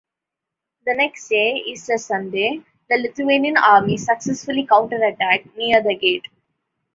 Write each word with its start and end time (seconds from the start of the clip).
The 0.87 0.95
next 0.95 1.29
day, 1.29 1.61
Easter 1.63 1.99
Sunday, 1.99 2.63
the 2.89 2.97
Lithuanian 2.97 3.55
Army 3.57 3.97
successfully 3.97 4.65
counter-attacked 4.65 5.55
near 5.55 5.83
the 5.83 5.95
gate. 5.95 6.25